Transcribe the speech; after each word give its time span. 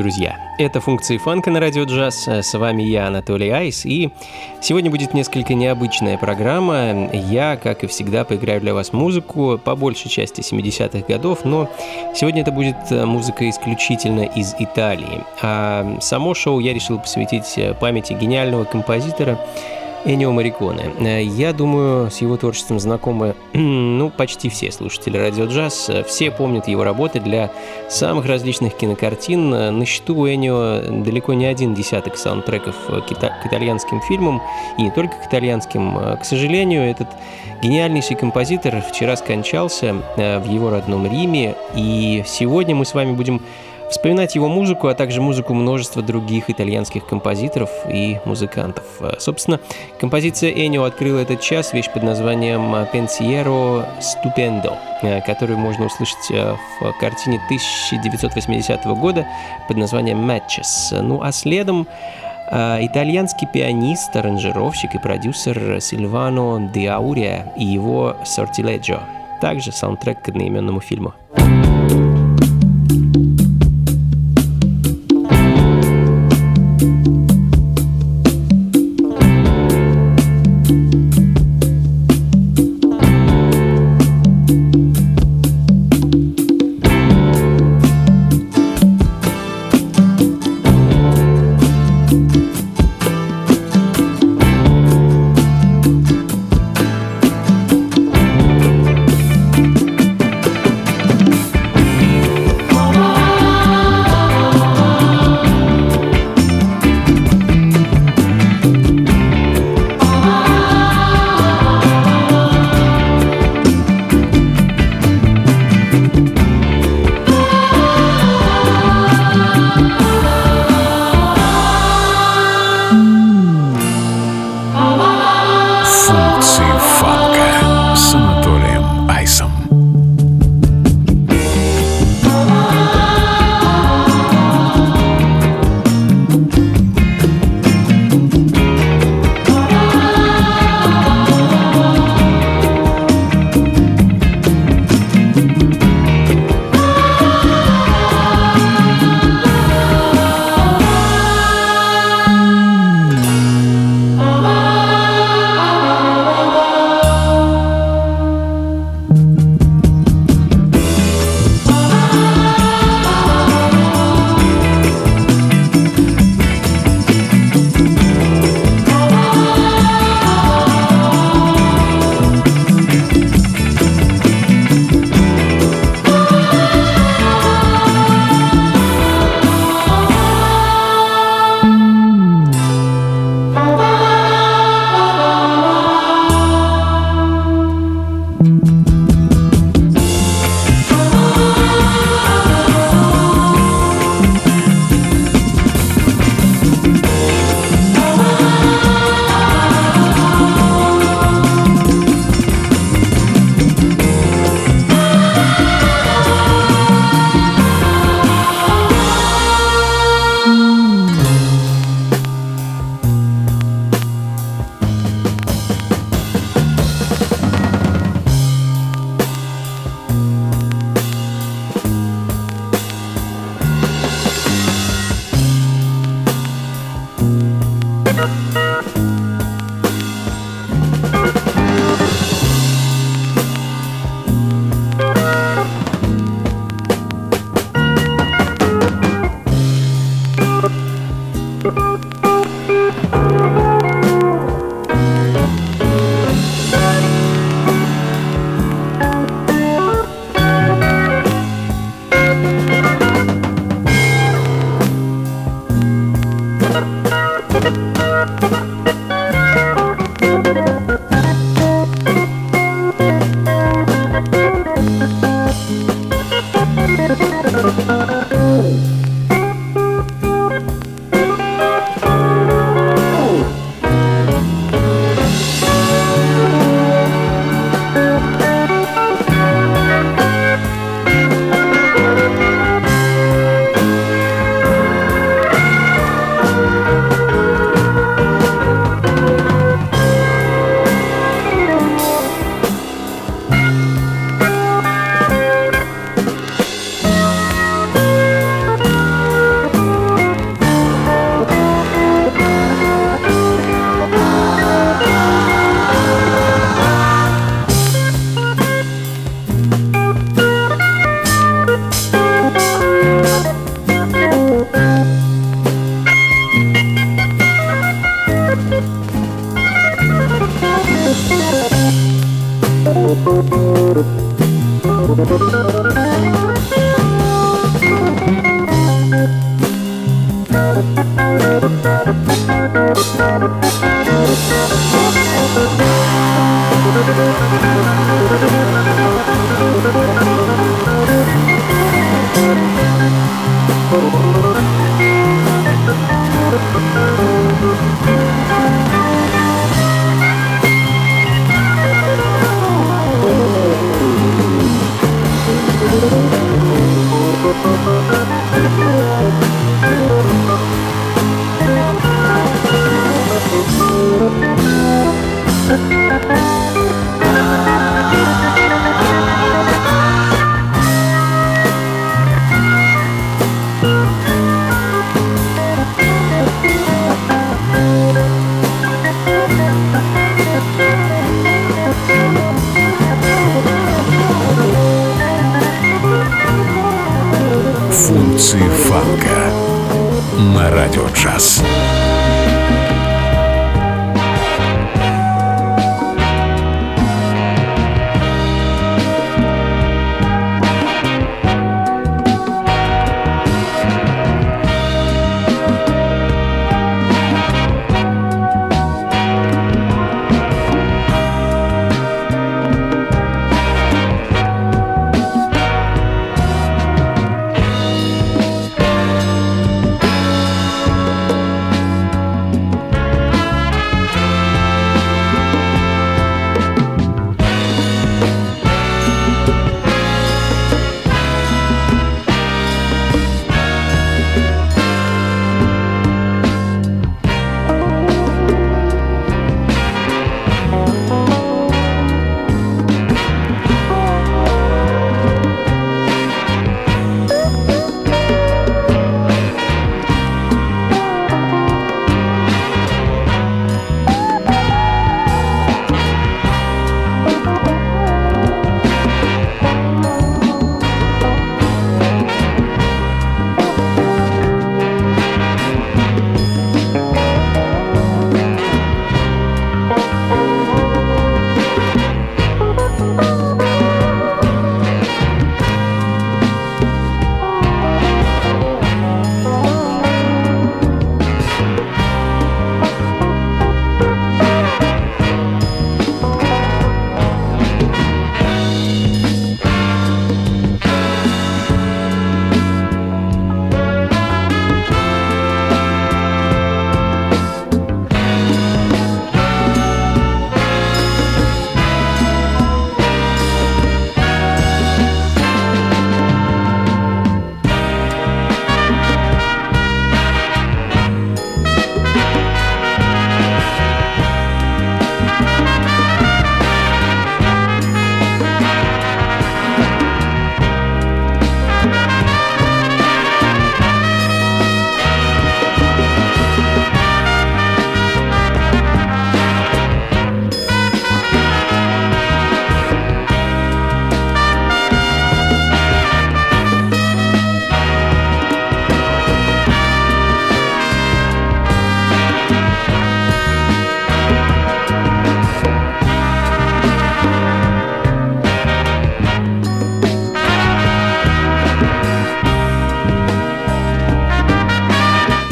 Друзья! 0.00 0.38
Это 0.58 0.80
функции 0.80 1.18
фанка 1.18 1.50
на 1.50 1.60
радио 1.60 1.84
джаз. 1.84 2.26
С 2.26 2.54
вами 2.54 2.82
я, 2.82 3.08
Анатолий 3.08 3.50
Айс. 3.50 3.84
И 3.84 4.10
сегодня 4.62 4.90
будет 4.90 5.12
несколько 5.12 5.52
необычная 5.52 6.16
программа. 6.16 7.10
Я, 7.12 7.56
как 7.56 7.84
и 7.84 7.86
всегда, 7.86 8.24
поиграю 8.24 8.62
для 8.62 8.72
вас 8.72 8.94
музыку, 8.94 9.60
по 9.62 9.76
большей 9.76 10.10
части 10.10 10.40
70-х 10.40 11.06
годов, 11.06 11.44
но 11.44 11.68
сегодня 12.14 12.40
это 12.40 12.50
будет 12.50 12.90
музыка 12.90 13.48
исключительно 13.50 14.22
из 14.22 14.54
Италии. 14.58 15.22
А 15.42 15.98
само 16.00 16.32
шоу 16.32 16.60
я 16.60 16.72
решил 16.72 16.98
посвятить 16.98 17.58
памяти 17.78 18.14
гениального 18.14 18.64
композитора 18.64 19.38
Энио 20.04 20.32
Мариконе. 20.32 20.92
Э, 20.98 21.22
я 21.22 21.52
думаю, 21.52 22.10
с 22.10 22.18
его 22.20 22.36
творчеством 22.36 22.80
знакомы 22.80 23.34
ну, 23.52 24.10
почти 24.10 24.48
все 24.48 24.72
слушатели 24.72 25.16
радио 25.16 25.46
джаз. 25.46 25.90
Все 26.06 26.30
помнят 26.30 26.68
его 26.68 26.84
работы 26.84 27.20
для 27.20 27.50
самых 27.88 28.26
различных 28.26 28.76
кинокартин. 28.76 29.50
На 29.50 29.84
счету 29.84 30.16
у 30.16 30.28
Энио 30.28 31.02
далеко 31.04 31.34
не 31.34 31.46
один 31.46 31.74
десяток 31.74 32.16
саундтреков 32.16 32.76
к 32.86 33.46
итальянским 33.46 34.00
фильмам, 34.02 34.42
и 34.78 34.82
не 34.82 34.90
только 34.90 35.16
к 35.16 35.26
итальянским. 35.26 36.16
К 36.20 36.24
сожалению, 36.24 36.82
этот 36.82 37.08
гениальнейший 37.62 38.16
композитор 38.16 38.80
вчера 38.80 39.16
скончался 39.16 39.96
э, 40.16 40.38
в 40.38 40.50
его 40.50 40.70
родном 40.70 41.10
Риме, 41.10 41.56
и 41.74 42.24
сегодня 42.26 42.74
мы 42.74 42.84
с 42.84 42.94
вами 42.94 43.12
будем 43.12 43.42
вспоминать 43.90 44.34
его 44.34 44.48
музыку, 44.48 44.88
а 44.88 44.94
также 44.94 45.20
музыку 45.20 45.52
множества 45.52 46.02
других 46.02 46.48
итальянских 46.48 47.06
композиторов 47.06 47.70
и 47.92 48.18
музыкантов. 48.24 48.84
Э, 49.00 49.14
собственно, 49.18 49.60
композиция 49.98 50.52
Энио 50.52 50.84
открыла 50.84 51.18
этот 51.18 51.40
час, 51.40 51.72
вещь 51.72 51.90
под 51.92 52.04
названием 52.04 52.74
«Pensiero 52.92 53.84
Stupendo», 54.00 54.76
э, 55.02 55.20
которую 55.22 55.58
можно 55.58 55.86
услышать 55.86 56.30
э, 56.30 56.54
в 56.80 56.92
картине 57.00 57.40
1980 57.46 58.84
года 58.86 59.26
под 59.68 59.76
названием 59.76 60.18
«Matches». 60.18 61.00
Ну 61.00 61.22
а 61.22 61.32
следом 61.32 61.86
итальянский 62.52 63.46
пианист, 63.46 64.16
аранжировщик 64.16 64.96
и 64.96 64.98
продюсер 64.98 65.80
Сильвано 65.80 66.68
Ди 66.74 66.86
Аурия 66.86 67.52
и 67.56 67.64
его 67.64 68.16
«Sortileggio», 68.24 69.00
также 69.40 69.70
саундтрек 69.70 70.20
к 70.22 70.30
одноименному 70.30 70.80
фильму. 70.80 71.14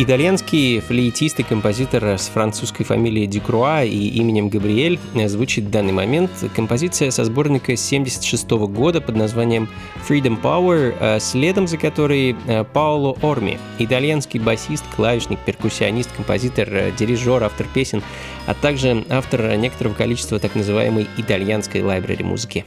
Итальянский 0.08 0.80
флейтист 0.80 1.38
и 1.38 1.42
композитор 1.42 2.02
с 2.02 2.28
французской 2.28 2.82
фамилией 2.82 3.26
Дюкруа 3.26 3.84
и 3.84 4.08
именем 4.08 4.48
Габриэль 4.48 4.98
звучит 5.26 5.66
в 5.66 5.70
данный 5.70 5.92
момент. 5.92 6.30
Композиция 6.56 7.10
со 7.10 7.26
сборника 7.26 7.76
76 7.76 8.50
года 8.52 9.02
под 9.02 9.16
названием 9.16 9.68
Freedom 10.08 10.40
Power, 10.40 10.96
а 10.98 11.20
следом 11.20 11.68
за 11.68 11.76
которой 11.76 12.34
э, 12.46 12.64
Паоло 12.64 13.18
Орми, 13.20 13.58
итальянский 13.78 14.40
басист, 14.40 14.84
клавишник, 14.96 15.40
перкуссионист, 15.40 16.10
композитор, 16.16 16.68
э, 16.70 16.92
дирижер, 16.98 17.44
автор 17.44 17.66
песен, 17.74 18.02
а 18.46 18.54
также 18.54 19.04
автор 19.10 19.56
некоторого 19.56 19.92
количества 19.92 20.38
так 20.38 20.54
называемой 20.54 21.06
итальянской 21.18 21.82
лайбрери 21.82 22.24
музыки. 22.24 22.64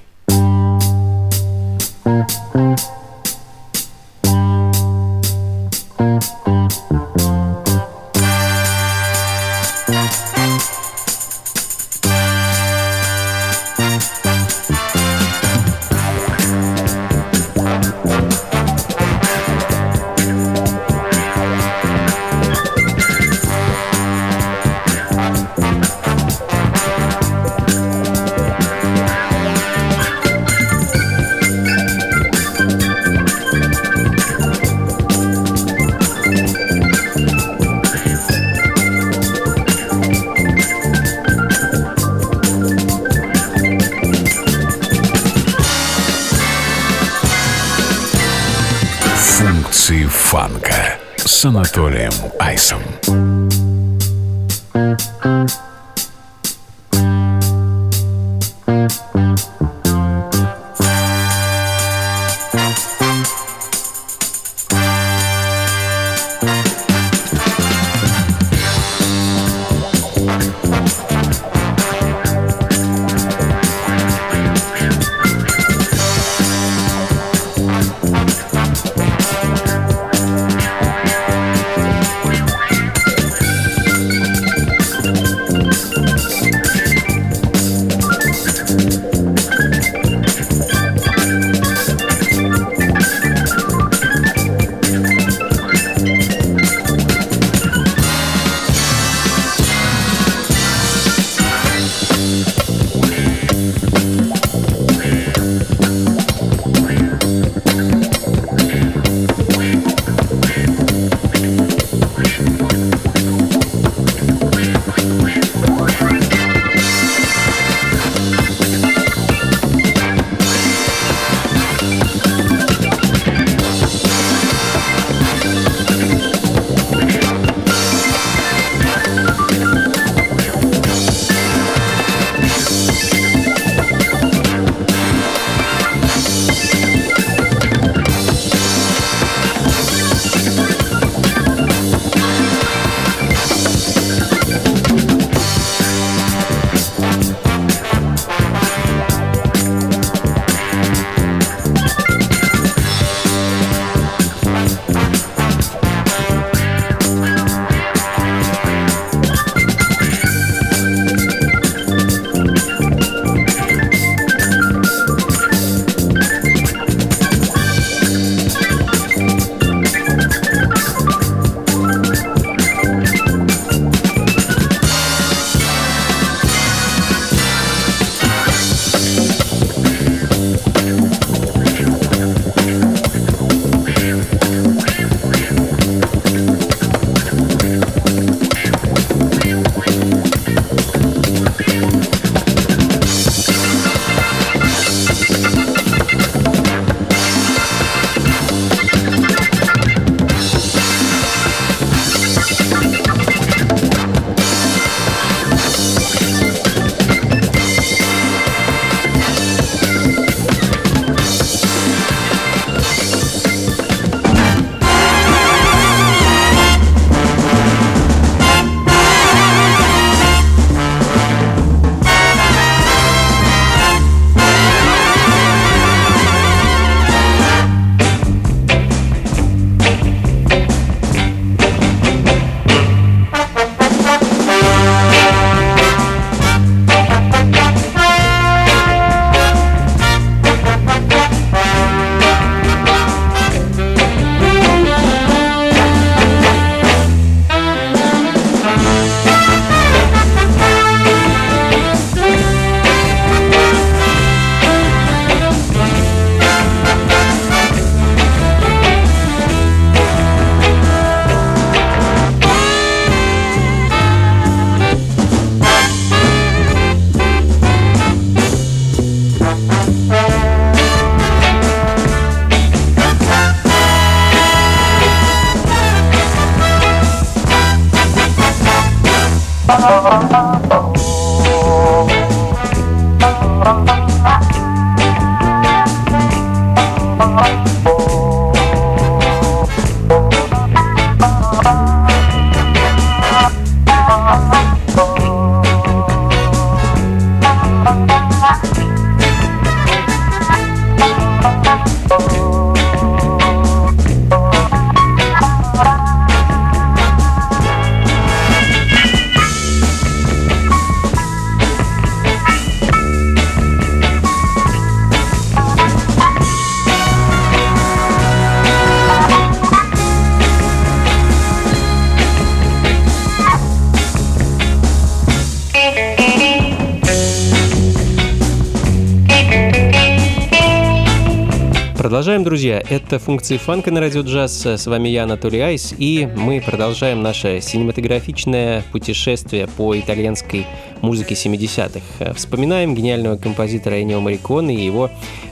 Продолжаем, 332.12 332.44
друзья. 332.44 332.84
Это 332.90 333.20
функции 333.20 333.56
фанка 333.56 333.90
на 333.90 334.02
радио 334.02 334.20
джаз. 334.20 334.66
С 334.66 334.86
вами 334.86 335.08
я, 335.08 335.24
Анатолий 335.24 335.62
Айс, 335.62 335.96
и 335.98 336.28
мы 336.36 336.60
продолжаем 336.60 337.22
наше 337.22 337.62
синематографичное 337.62 338.84
путешествие 338.92 339.66
по 339.66 339.98
итальянской 339.98 340.68
музыке 341.02 341.36
70-х. 341.36 342.34
Вспоминаем 342.34 342.96
гениального 342.96 343.38
композитора 343.38 344.02
Энио 344.02 344.20
Мариконе 344.20 344.76
и 344.76 344.84
его 344.84 345.10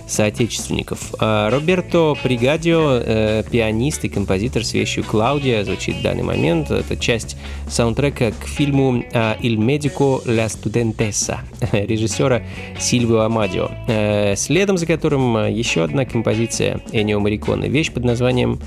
соотечественников. 0.09 1.13
А, 1.19 1.49
Роберто 1.49 2.15
Пригадио, 2.21 2.99
э, 3.01 3.43
пианист 3.49 4.03
и 4.05 4.09
композитор 4.09 4.63
с 4.65 4.73
вещью 4.73 5.03
«Клаудия» 5.03 5.63
звучит 5.63 5.97
в 5.97 6.01
данный 6.01 6.23
момент. 6.23 6.71
Это 6.71 6.97
часть 6.97 7.37
саундтрека 7.67 8.31
к 8.31 8.47
фильму 8.47 9.03
а, 9.13 9.37
«Il 9.41 9.57
medico 9.57 10.23
la 10.25 10.47
studentessa» 10.47 11.39
режиссера 11.71 12.43
Сильвио 12.79 13.21
Амадио, 13.21 13.69
э, 13.87 14.35
следом 14.35 14.77
за 14.77 14.85
которым 14.85 15.47
еще 15.47 15.83
одна 15.83 16.05
композиция 16.05 16.81
Энио 16.91 17.19
Мариконе, 17.19 17.69
вещь 17.69 17.91
под 17.91 18.03
названием 18.03 18.59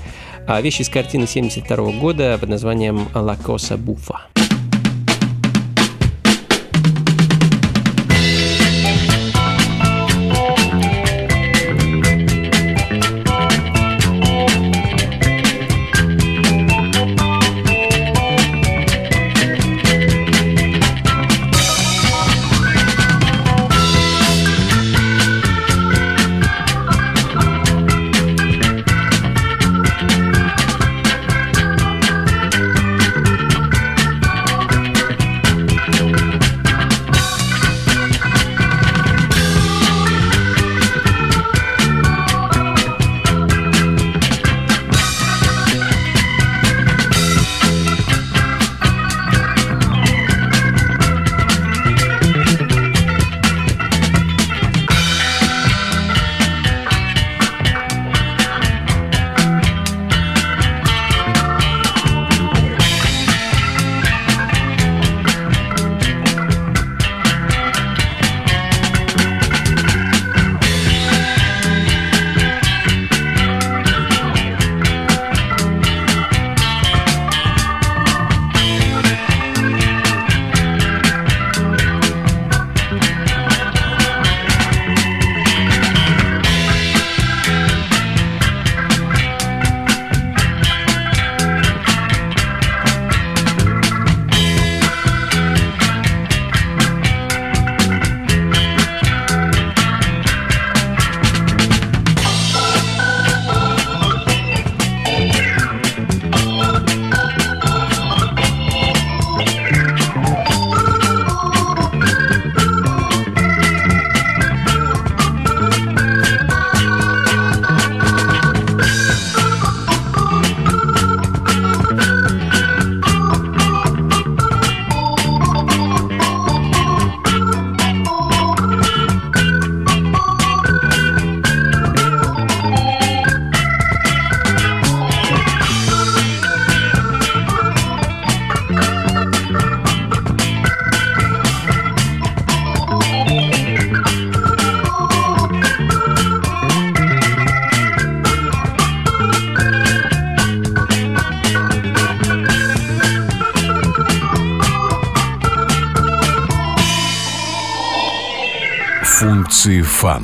а, 0.47 0.61
вещь 0.61 0.81
из 0.81 0.89
картины 0.89 1.25
72 1.25 1.91
года 1.99 2.37
под 2.39 2.49
названием 2.49 3.07
«La 3.13 3.37
Cosa 3.41 3.77
Buffa». 3.77 4.52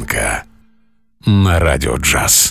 Фанка 0.09 0.43
на 1.25 1.59
радио 1.59 1.97
джаз. 1.97 2.48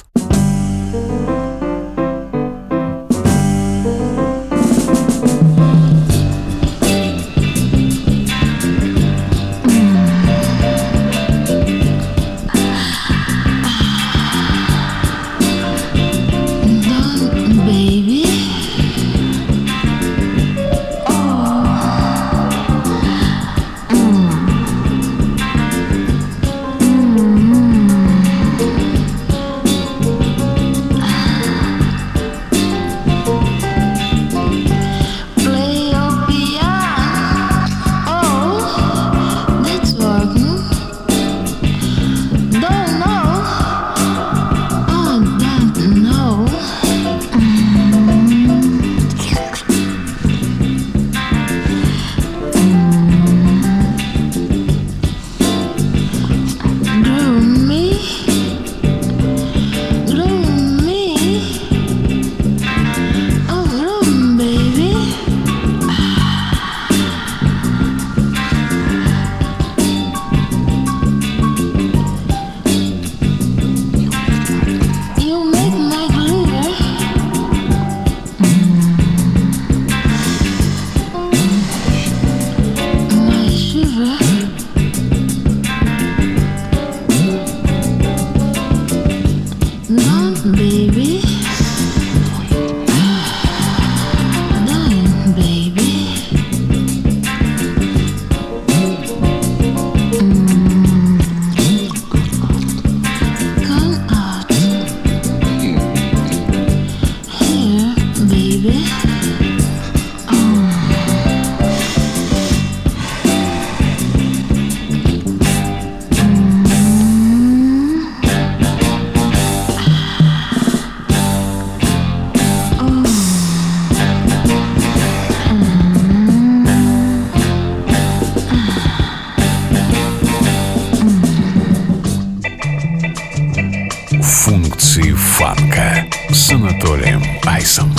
эмоции 134.99 135.13
фанка 135.13 136.07
с 136.31 136.51
Анатолием 136.51 137.23
Айсом. 137.45 137.93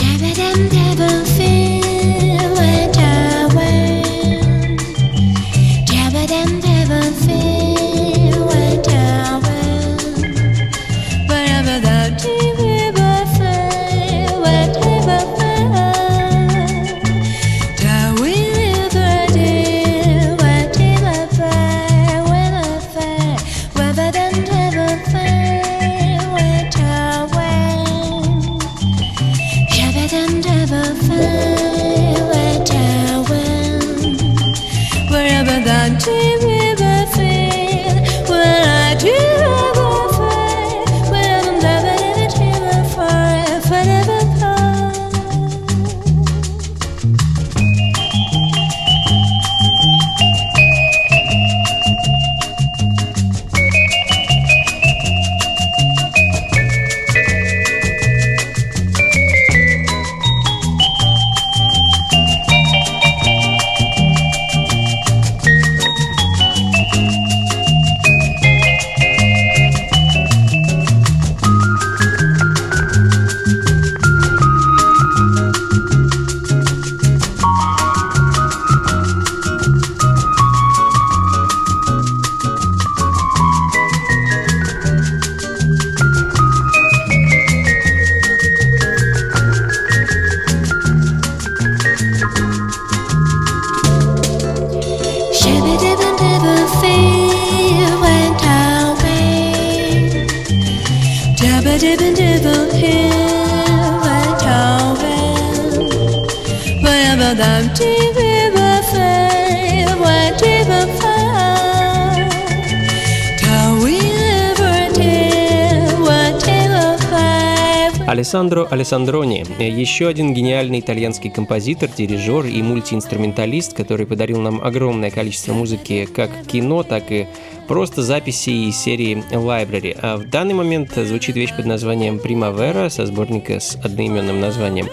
Алессандро 118.09 118.65
Алессандрони– 118.65 119.45
еще 119.59 120.09
один 120.09 120.33
гениальный 120.33 120.81
итальянский 120.81 121.29
композитор, 121.29 121.89
дирижер 121.95 122.45
и 122.45 122.61
мультиинструменталист, 122.61 123.73
который 123.73 124.05
подарил 124.05 124.41
нам 124.41 124.59
огромное 124.61 125.09
количество 125.09 125.53
музыки 125.53 126.09
как 126.13 126.29
кино, 126.45 126.83
так 126.83 127.09
и 127.09 127.27
просто 127.69 128.01
записи 128.01 128.49
из 128.49 128.77
серии 128.77 129.23
Library. 129.31 129.95
А 130.01 130.17
в 130.17 130.27
данный 130.27 130.55
момент 130.55 130.91
звучит 130.95 131.35
вещь 131.35 131.55
под 131.55 131.67
названием 131.67 132.17
Primavera 132.17 132.89
со 132.89 133.05
сборника 133.05 133.59
с 133.59 133.75
одноименным 133.75 134.39
названием. 134.39 134.87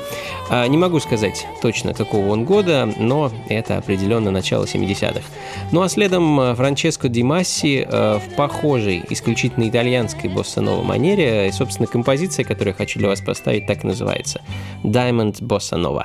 А 0.50 0.66
не 0.68 0.76
могу 0.76 1.00
сказать 1.00 1.46
точно, 1.62 1.94
какого 1.94 2.28
он 2.28 2.44
года, 2.44 2.86
но 2.98 3.32
это 3.48 3.78
определенно 3.78 4.30
начало 4.30 4.66
70-х. 4.66 5.22
Ну 5.72 5.80
а 5.80 5.88
следом 5.88 6.38
э, 6.38 6.54
Франческо 6.54 7.08
Ди 7.08 7.22
Масси 7.22 7.86
э, 7.88 8.18
в 8.18 8.34
похожей, 8.36 9.02
исключительно 9.08 9.66
итальянской 9.66 10.28
босса-нова 10.28 10.82
манере, 10.82 11.48
и, 11.48 11.52
собственно, 11.52 11.86
композиция, 11.86 12.44
которую 12.44 12.74
я 12.74 12.76
хочу 12.76 12.98
для 12.98 13.08
вас 13.08 13.22
поставить, 13.22 13.66
так 13.66 13.84
и 13.84 13.86
называется. 13.86 14.42
Diamond 14.84 15.40
Bossa 15.40 15.78
Nova. 15.78 16.04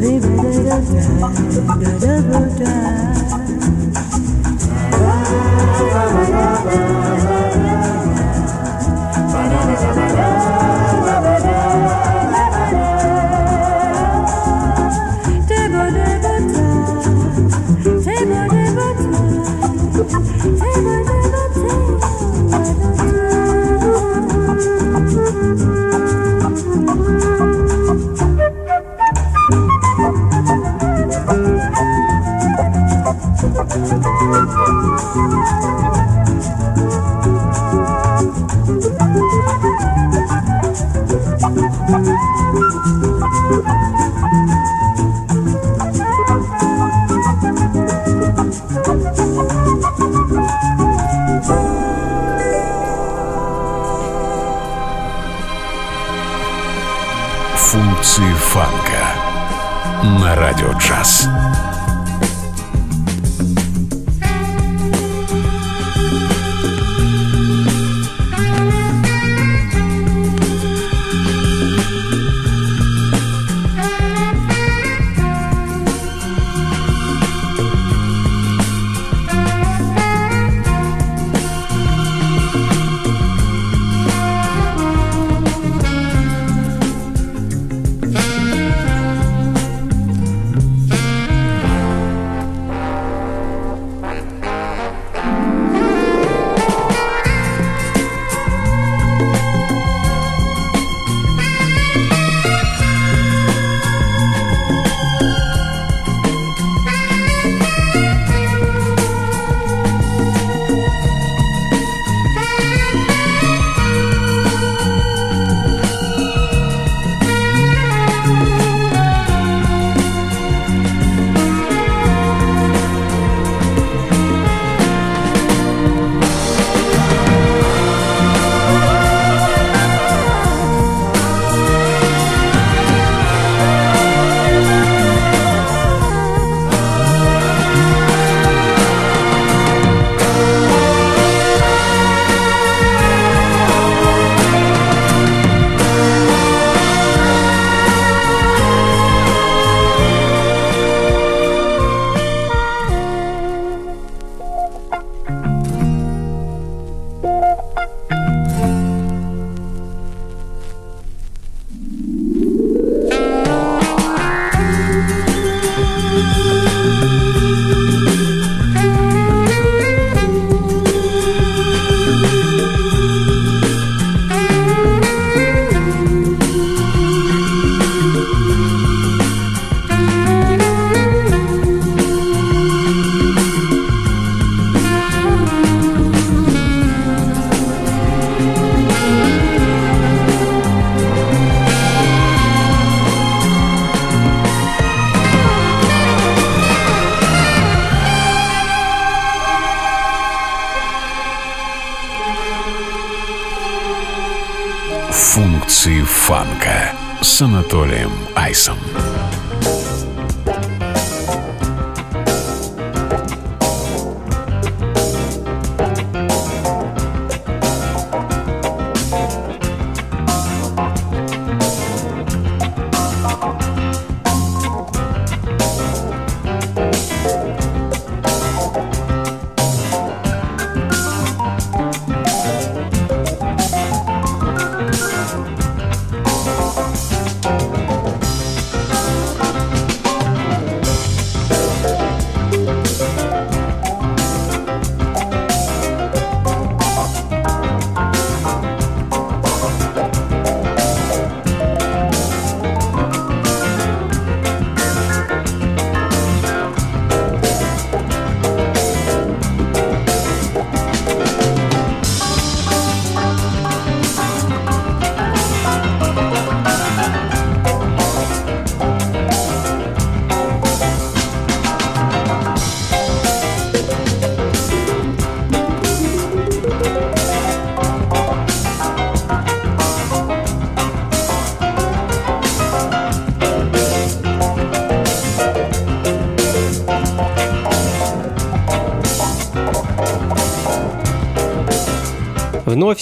Функции 0.00 1.10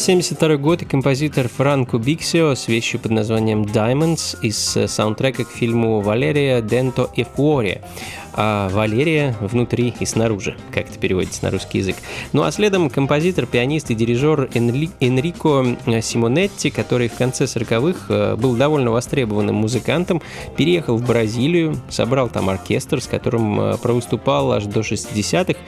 1972 0.09 0.57
год 0.57 0.81
и 0.81 0.85
композитор 0.87 1.49
Франко 1.49 1.99
Биксио 1.99 2.55
с 2.55 2.66
вещью 2.66 2.99
под 2.99 3.11
названием 3.11 3.64
«Diamonds» 3.64 4.38
из 4.40 4.75
э, 4.75 4.88
саундтрека 4.88 5.44
к 5.44 5.51
фильму 5.51 6.01
Валерия 6.01 6.62
Денто 6.62 7.11
и 7.14 7.25
Фуори 7.25 7.83
а 8.40 8.68
Валерия 8.68 9.35
внутри 9.40 9.92
и 9.98 10.07
снаружи, 10.07 10.57
как 10.70 10.88
это 10.88 10.96
переводится 11.01 11.42
на 11.42 11.51
русский 11.51 11.79
язык. 11.79 11.96
Ну 12.33 12.44
а 12.44 12.53
следом 12.53 12.88
композитор, 12.88 13.46
пианист 13.46 13.90
и 13.90 13.96
дирижер 13.96 14.48
Энри... 14.55 14.90
Энрико 15.01 15.77
Симонетти, 16.01 16.70
который 16.70 17.09
в 17.09 17.14
конце 17.14 17.46
40-х 17.46 18.07
э, 18.09 18.37
был 18.37 18.55
довольно 18.55 18.92
востребованным 18.92 19.57
музыкантом, 19.57 20.22
переехал 20.57 20.98
в 20.98 21.05
Бразилию, 21.05 21.81
собрал 21.88 22.29
там 22.29 22.48
оркестр, 22.48 23.01
с 23.01 23.09
которым 23.09 23.61
э, 23.61 23.77
провыступал 23.77 24.53
аж 24.53 24.66
до 24.66 24.81
60-х, 24.81 25.59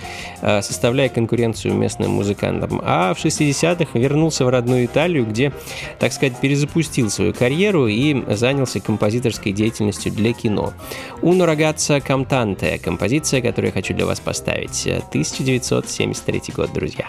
э, 0.40 0.62
составляя 0.62 1.08
конкуренцию 1.08 1.74
местным 1.74 2.12
музыкантам. 2.12 2.80
А 2.84 3.14
в 3.14 3.24
60-х 3.24 3.98
вернулся 3.98 4.44
в 4.44 4.48
родную 4.48 4.84
Италию, 4.84 5.26
где, 5.26 5.52
так 5.98 6.12
сказать, 6.12 6.36
перезапустил 6.36 7.10
свою 7.10 7.34
карьеру 7.34 7.88
и 7.88 8.22
занялся 8.32 8.78
композиторской 8.78 9.50
деятельностью 9.50 10.12
для 10.12 10.32
кино. 10.32 10.72
«Uno 11.20 11.44
ragazza 11.44 12.00
cantante» 12.00 12.59
Дante, 12.60 12.78
композиция, 12.78 13.40
которую 13.40 13.68
я 13.68 13.72
хочу 13.72 13.94
для 13.94 14.06
вас 14.06 14.20
поставить. 14.20 14.86
1973 14.86 16.42
год, 16.54 16.72
друзья. 16.72 17.08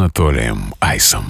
Анатолием 0.00 0.72
Айсом. 0.80 1.26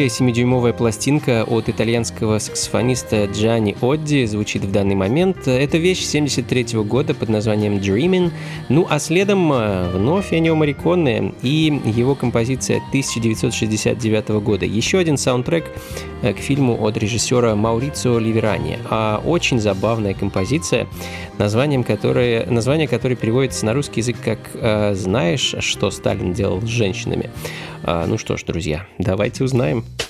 Редкая 0.00 0.28
7-дюймовая 0.28 0.72
пластинка 0.72 1.44
от 1.44 1.68
итальянского 1.68 2.38
саксофониста 2.38 3.26
Джани 3.26 3.76
Одди 3.82 4.24
звучит 4.24 4.62
в 4.64 4.72
данный 4.72 4.94
момент. 4.94 5.46
Это 5.46 5.76
вещь 5.76 6.06
73 6.06 6.78
года 6.84 7.12
под 7.12 7.28
названием 7.28 7.74
Dreaming. 7.74 8.30
Ну 8.70 8.86
а 8.88 8.98
следом 8.98 9.52
э, 9.52 9.90
вновь 9.90 10.32
Энио 10.32 10.56
Мариконе 10.56 11.34
и 11.42 11.82
его 11.84 12.14
композиция 12.14 12.78
1969 12.78 14.28
года. 14.42 14.64
Еще 14.64 14.96
один 14.96 15.18
саундтрек 15.18 15.66
к 16.22 16.36
фильму 16.38 16.76
от 16.84 16.96
режиссера 16.96 17.54
Маурицио 17.54 18.18
Ливерани. 18.18 18.78
А 18.90 19.22
очень 19.24 19.60
забавная 19.60 20.14
композиция, 20.14 20.86
названием 21.38 21.84
которой, 21.84 22.46
название 22.46 22.88
которой 22.88 23.14
переводится 23.14 23.66
на 23.66 23.72
русский 23.72 24.00
язык 24.00 24.16
как 24.24 24.96
«Знаешь, 24.96 25.54
что 25.60 25.90
Сталин 25.90 26.32
делал 26.32 26.60
с 26.60 26.66
женщинами?». 26.66 27.30
А, 27.82 28.06
ну 28.06 28.18
что 28.18 28.36
ж, 28.36 28.44
друзья, 28.44 28.86
давайте 28.98 29.44
узнаем. 29.44 29.84
Функции 29.98 30.09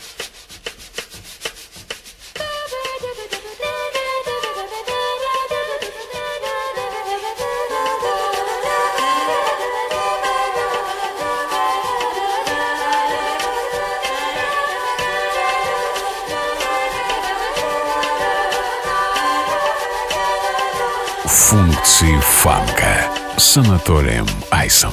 Анатолием 23.71 24.27
Айсом. 24.51 24.93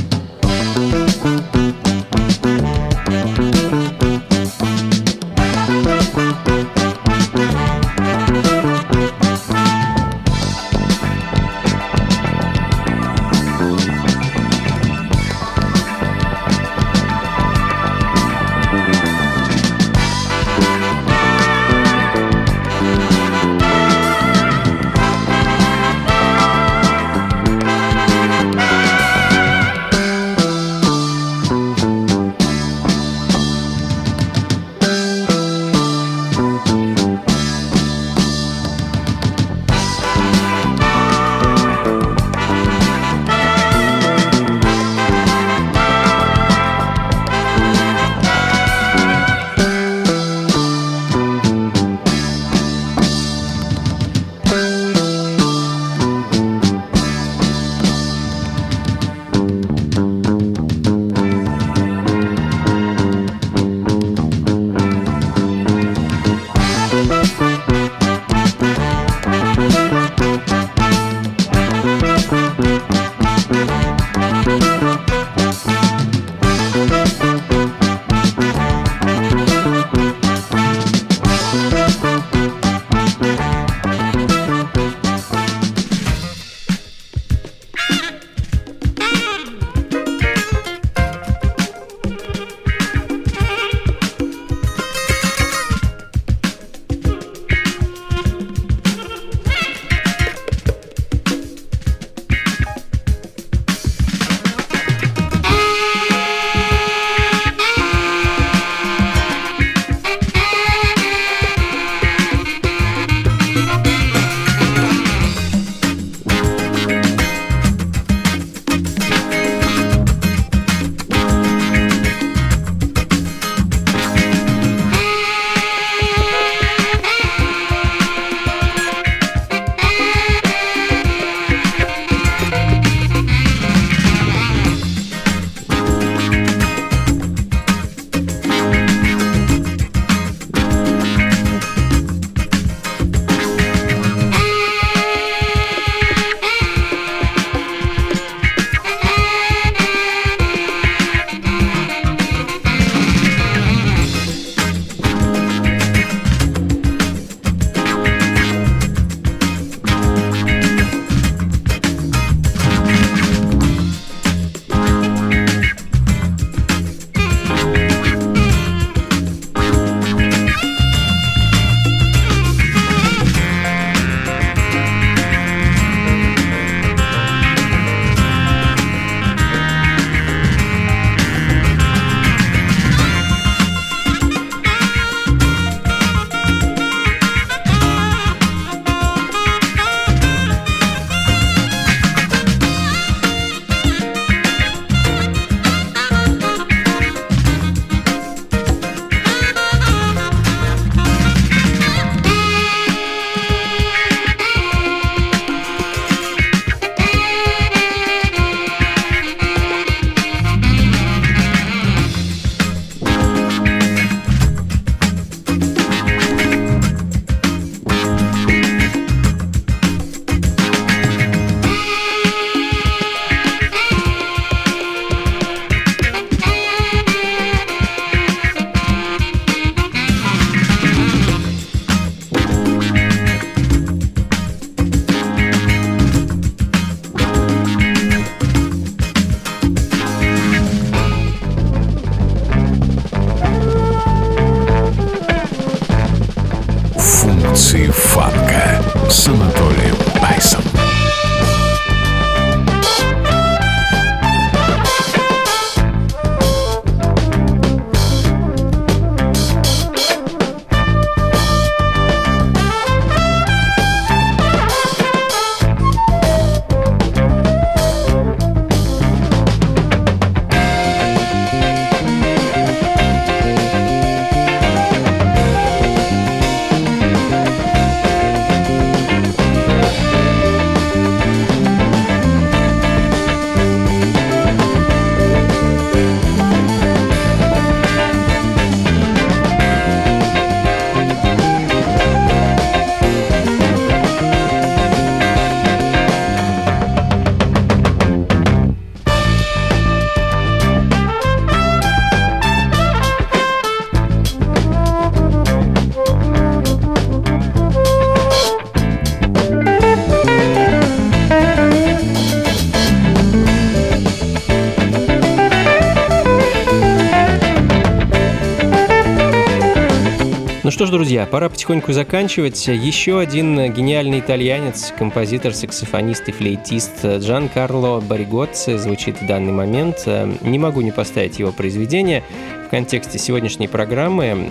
Что 320.81 320.87
ж, 320.87 320.91
друзья, 320.93 321.27
пора 321.27 321.47
потихоньку 321.47 321.93
заканчивать. 321.93 322.67
Еще 322.67 323.19
один 323.19 323.71
гениальный 323.71 324.19
итальянец, 324.19 324.91
композитор, 324.97 325.53
саксофонист 325.53 326.27
и 326.29 326.31
флейтист 326.31 327.05
Джан 327.05 327.49
Карло 327.49 327.99
Баригоцци 327.99 328.79
звучит 328.79 329.21
в 329.21 329.27
данный 329.27 329.51
момент. 329.51 330.07
Не 330.41 330.57
могу 330.57 330.81
не 330.81 330.89
поставить 330.89 331.37
его 331.37 331.51
произведение 331.51 332.23
в 332.65 332.69
контексте 332.71 333.19
сегодняшней 333.19 333.67
программы. 333.67 334.49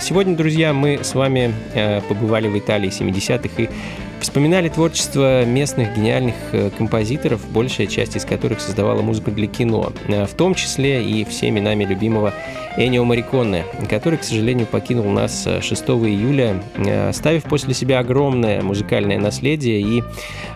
Сегодня, 0.00 0.34
друзья, 0.34 0.72
мы 0.72 1.00
с 1.02 1.14
вами 1.14 1.52
э, 1.74 2.00
побывали 2.08 2.48
в 2.48 2.56
Италии 2.56 2.88
70-х 2.88 3.62
и 3.62 3.68
Вспоминали 4.20 4.68
творчество 4.68 5.46
местных 5.46 5.96
гениальных 5.96 6.34
э, 6.52 6.70
композиторов, 6.76 7.40
большая 7.50 7.86
часть 7.86 8.16
из 8.16 8.26
которых 8.26 8.60
создавала 8.60 9.00
музыку 9.00 9.30
для 9.30 9.46
кино, 9.46 9.94
э, 10.08 10.26
в 10.26 10.34
том 10.34 10.54
числе 10.54 11.02
и 11.02 11.24
всеми 11.24 11.58
нами 11.58 11.84
любимого 11.84 12.34
Энио 12.80 13.04
Мариконне, 13.04 13.66
который, 13.90 14.18
к 14.18 14.24
сожалению, 14.24 14.66
покинул 14.66 15.04
нас 15.10 15.46
6 15.60 15.70
э, 15.70 15.92
июля, 15.92 16.62
оставив 17.08 17.44
после 17.44 17.74
себя 17.74 17.98
огромное 17.98 18.62
музыкальное 18.62 19.18
наследие 19.18 19.80
и 19.82 20.02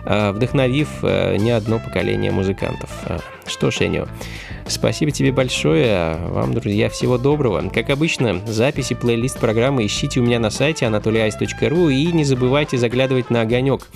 вдохновив 0.05 1.03
не 1.03 1.51
одно 1.51 1.79
поколение 1.79 2.31
музыкантов. 2.31 2.89
Что 3.45 3.69
ж, 3.69 3.81
Энио, 3.81 4.07
Спасибо 4.67 5.11
тебе 5.11 5.31
большое. 5.31 6.15
Вам, 6.29 6.53
друзья, 6.53 6.89
всего 6.89 7.17
доброго. 7.17 7.69
Как 7.69 7.89
обычно, 7.91 8.41
записи 8.47 8.95
плейлист 8.95 9.39
программы 9.39 9.85
ищите 9.85 10.19
у 10.19 10.23
меня 10.23 10.39
на 10.39 10.49
сайте 10.49 10.85
anatolyice.ru 10.85 11.93
и 11.93 12.07
не 12.07 12.23
забывайте 12.23 12.77
заглядывать 12.77 13.29
на 13.29 13.41
огонек. 13.41 13.87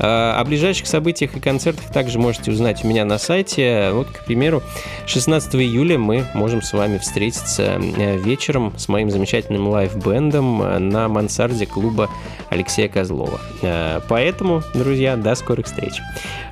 А, 0.00 0.38
о 0.38 0.44
ближайших 0.44 0.86
событиях 0.86 1.34
и 1.36 1.40
концертах 1.40 1.90
также 1.92 2.18
можете 2.18 2.50
узнать 2.50 2.84
у 2.84 2.88
меня 2.88 3.06
на 3.06 3.18
сайте. 3.18 3.90
Вот, 3.92 4.08
к 4.08 4.24
примеру, 4.26 4.62
16 5.06 5.54
июля 5.56 5.98
мы 5.98 6.26
можем 6.34 6.60
с 6.60 6.74
вами 6.74 6.98
встретиться 6.98 7.80
э, 7.80 8.18
вечером 8.18 8.74
с 8.76 8.88
моим 8.88 9.10
замечательным 9.10 9.68
лайв-бендом 9.68 10.90
на 10.90 11.08
мансарде 11.08 11.64
клуба 11.64 12.10
Алексея 12.50 12.88
Козлова. 12.88 13.40
Э, 13.62 14.00
поэтому, 14.08 14.62
друзья, 14.74 15.16
до 15.16 15.34
скорых 15.34 15.66
встреч. 15.66 15.94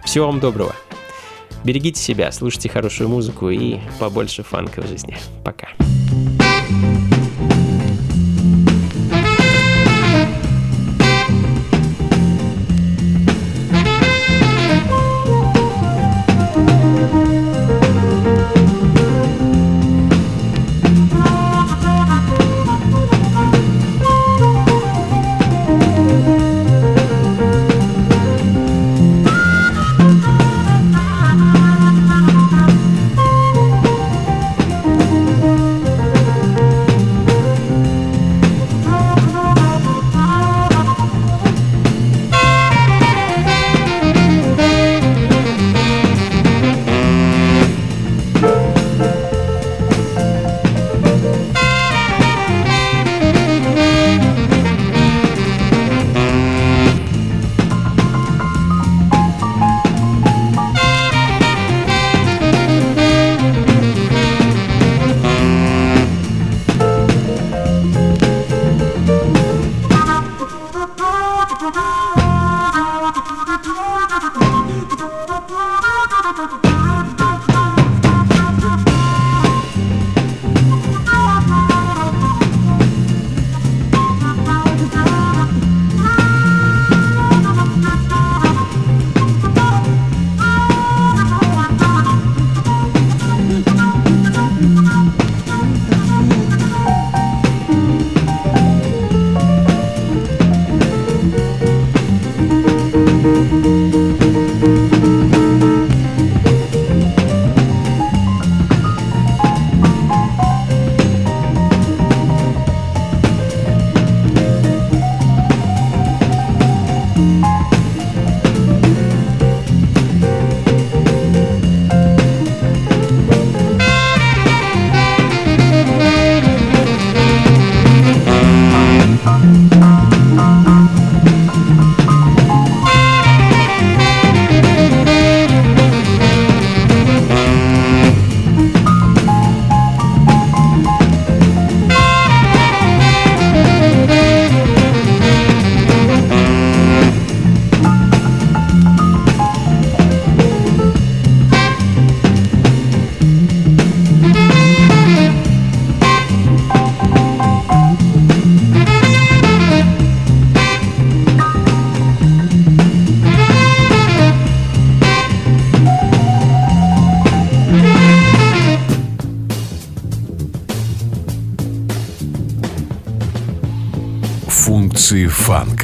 Всего 0.05 0.27
вам 0.27 0.41
доброго. 0.41 0.75
Берегите 1.67 2.01
себя, 2.01 2.31
слушайте 2.31 2.69
хорошую 2.69 3.09
музыку 3.09 3.51
и 3.51 3.81
побольше 3.99 4.45
фанка 4.45 4.83
в 4.83 4.87
жизни. 4.87 5.17
Пока. 5.45 5.67
функции 6.71 7.16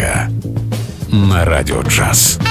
фанка 0.03 0.29
на 1.13 1.45
радио 1.45 1.83
джаз. 1.83 2.42